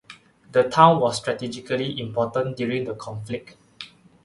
The 0.51 0.63
town 0.63 0.99
was 0.99 1.17
strategically 1.17 1.99
important 2.01 2.57
during 2.57 2.85
the 2.85 2.95
conflict. 2.95 3.55